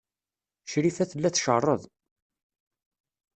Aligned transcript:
Crifa 0.71 1.03
tella 1.09 1.29
tcerreḍ. 1.31 1.81